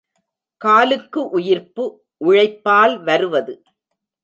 [0.61, 1.85] காலுக்கு உயிர்ப்பு
[2.21, 3.55] உழைப்பால் வருவது.